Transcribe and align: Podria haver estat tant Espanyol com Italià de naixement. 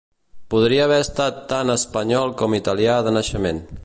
Podria 0.53 0.85
haver 0.85 0.97
estat 1.03 1.37
tant 1.51 1.73
Espanyol 1.75 2.33
com 2.41 2.59
Italià 2.61 2.97
de 3.09 3.15
naixement. 3.19 3.63